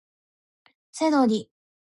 [0.91, 1.51] セロリ